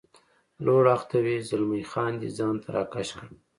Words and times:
لوړ 0.65 0.83
اړخ 0.93 1.01
ته 1.09 1.17
وي، 1.25 1.37
زلمی 1.49 1.83
خان 1.91 2.13
دی 2.21 2.29
ځان 2.37 2.55
ته 2.63 2.69
را 2.75 2.83
کش 2.93 3.09
کړ. 3.19 3.27